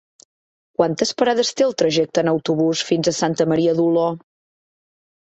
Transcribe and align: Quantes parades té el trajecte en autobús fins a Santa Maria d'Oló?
Quantes 0.77 1.09
parades 1.17 1.51
té 1.59 1.65
el 1.65 1.75
trajecte 1.81 2.23
en 2.25 2.31
autobús 2.31 2.81
fins 2.87 3.09
a 3.11 3.13
Santa 3.19 3.47
Maria 3.51 3.75
d'Oló? 3.81 4.07